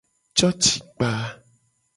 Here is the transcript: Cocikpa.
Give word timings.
Cocikpa. 0.37 1.11